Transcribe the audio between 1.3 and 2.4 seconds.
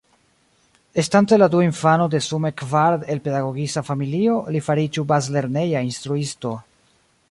la dua infano de